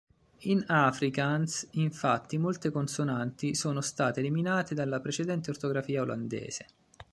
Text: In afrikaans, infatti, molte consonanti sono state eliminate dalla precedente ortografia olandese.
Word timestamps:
In 0.49 0.63
afrikaans, 0.67 1.67
infatti, 1.73 2.39
molte 2.39 2.71
consonanti 2.71 3.53
sono 3.53 3.81
state 3.81 4.21
eliminate 4.21 4.73
dalla 4.73 4.99
precedente 4.99 5.51
ortografia 5.51 6.01
olandese. 6.01 6.65